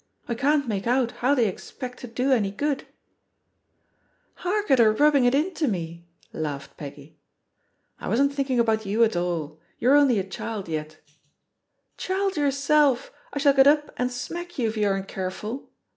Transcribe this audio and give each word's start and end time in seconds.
I 0.27 0.33
can't 0.33 0.67
make 0.67 0.87
out 0.87 1.11
how 1.17 1.35
they 1.35 1.47
expect 1.47 1.99
to 1.99 2.07
do 2.07 2.31
any 2.31 2.51
good/' 2.51 2.85
"Hark 4.37 4.71
at 4.71 4.79
her 4.79 4.91
rubbing 4.91 5.25
it 5.25 5.35
into 5.35 5.67
me 5.67 6.07
I" 6.33 6.39
laughed 6.39 6.75
Peggy. 6.75 7.19
"I 7.99 8.07
wasn't 8.09 8.33
thinking 8.33 8.59
about 8.59 8.83
you 8.83 9.03
at 9.03 9.15
all; 9.15 9.59
you're 9.77 9.95
only 9.95 10.17
a 10.17 10.23
child 10.23 10.67
yet." 10.67 10.97
"Child 11.97 12.35
yourself 12.35 13.11
I 13.31 13.35
I 13.35 13.37
shall 13.37 13.53
get 13.53 13.67
up 13.67 13.93
and 13.95 14.11
smack 14.11 14.57
you 14.57 14.69
if 14.69 14.75
you 14.75 14.87
aren't 14.87 15.07
careful. 15.07 15.69